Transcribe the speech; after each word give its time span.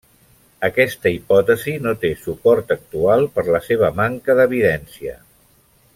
Aquesta 0.67 1.11
hipòtesi 1.15 1.75
no 1.83 1.93
té 2.05 2.11
suport 2.23 2.73
actual 2.77 3.29
per 3.39 3.47
la 3.57 3.61
seva 3.69 3.93
manca 4.03 4.41
d'evidència. 4.41 5.19